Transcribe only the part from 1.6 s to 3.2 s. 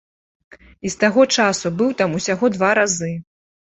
быў там усяго два разы.